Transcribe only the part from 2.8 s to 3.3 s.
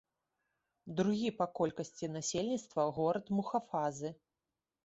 горад